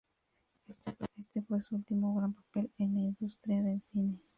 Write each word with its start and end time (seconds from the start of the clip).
Este 1.19 1.43
fue 1.43 1.61
su 1.61 1.75
último 1.75 2.15
gran 2.15 2.33
papel 2.33 2.71
en 2.79 2.95
la 2.95 3.01
industria 3.01 3.61
del 3.61 3.83
cine. 3.83 4.19